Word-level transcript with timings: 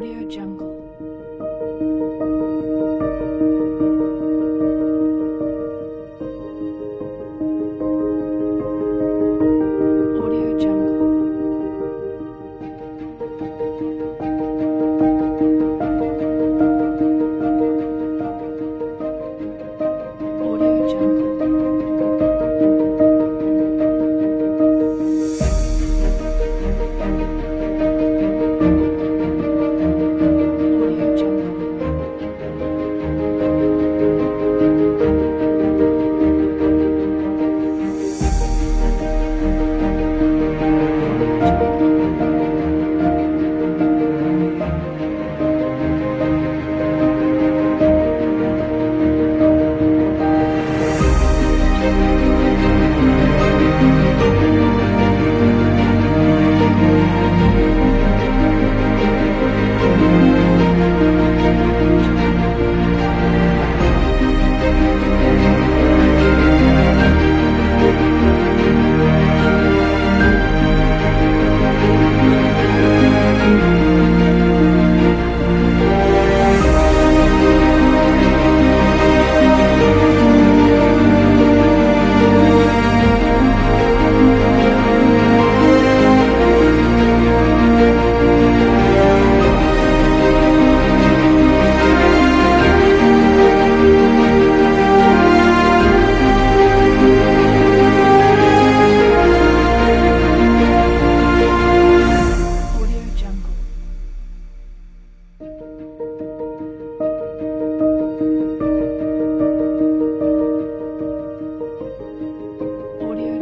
Audio 0.00 0.26
Jungle. 0.30 0.69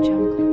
Jungle. 0.00 0.47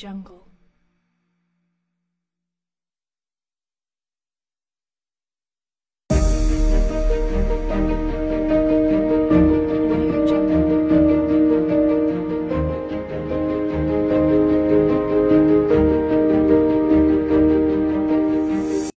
Jungle. 0.00 0.39